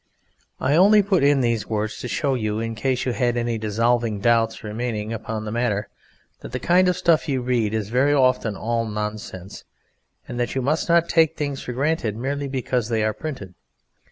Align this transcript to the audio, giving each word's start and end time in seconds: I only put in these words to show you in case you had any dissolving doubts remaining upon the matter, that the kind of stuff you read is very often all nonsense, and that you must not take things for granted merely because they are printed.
I 0.59 0.75
only 0.75 1.03
put 1.03 1.21
in 1.21 1.41
these 1.41 1.67
words 1.69 1.99
to 1.99 2.07
show 2.07 2.33
you 2.33 2.59
in 2.59 2.73
case 2.73 3.05
you 3.05 3.11
had 3.13 3.37
any 3.37 3.59
dissolving 3.59 4.19
doubts 4.19 4.63
remaining 4.63 5.13
upon 5.13 5.45
the 5.45 5.51
matter, 5.51 5.89
that 6.39 6.53
the 6.53 6.59
kind 6.59 6.87
of 6.87 6.97
stuff 6.97 7.29
you 7.29 7.39
read 7.43 7.71
is 7.75 7.89
very 7.89 8.11
often 8.15 8.55
all 8.55 8.85
nonsense, 8.87 9.63
and 10.27 10.39
that 10.39 10.55
you 10.55 10.61
must 10.63 10.89
not 10.89 11.07
take 11.07 11.37
things 11.37 11.61
for 11.61 11.73
granted 11.73 12.17
merely 12.17 12.47
because 12.47 12.89
they 12.89 13.03
are 13.03 13.13
printed. 13.13 13.53